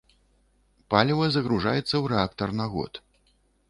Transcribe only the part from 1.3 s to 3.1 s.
загружаецца ў рэактар на год.